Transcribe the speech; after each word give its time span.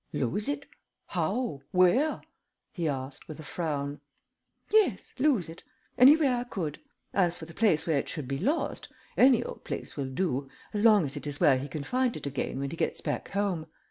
"Lose 0.13 0.49
it? 0.49 0.65
How? 1.09 1.61
Where?" 1.69 2.21
he 2.71 2.87
asked, 2.89 3.27
with 3.27 3.39
a 3.39 3.43
frown. 3.43 4.01
"Yes. 4.71 5.13
Lose 5.19 5.47
it. 5.47 5.63
Any 5.95 6.17
way 6.17 6.27
I 6.27 6.43
could. 6.43 6.79
As 7.13 7.37
for 7.37 7.45
the 7.45 7.53
place 7.53 7.85
where 7.85 7.99
it 7.99 8.09
should 8.09 8.27
be 8.27 8.39
lost, 8.39 8.91
any 9.15 9.43
old 9.43 9.63
place 9.63 9.95
will 9.95 10.09
do 10.09 10.49
as 10.73 10.83
long 10.83 11.05
as 11.05 11.15
it 11.15 11.27
is 11.27 11.39
where 11.39 11.59
he 11.59 11.67
can 11.67 11.83
find 11.83 12.17
it 12.17 12.25
again 12.25 12.57
when 12.57 12.71
he 12.71 12.77
gets 12.77 12.99
back 12.99 13.27
home. 13.29 13.67